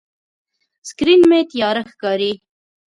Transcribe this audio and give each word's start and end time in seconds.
سکرین 0.89 1.21
مې 1.29 1.39
تیاره 1.51 1.81
ښکاري. 1.91 2.31